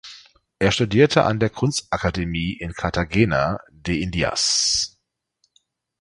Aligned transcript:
Er 0.57 0.71
studierte 0.71 1.25
an 1.25 1.39
der 1.39 1.51
Kunstakademie 1.51 2.53
in 2.57 2.73
Cartagena 2.73 3.59
de 3.69 4.01
Indias. 4.01 4.97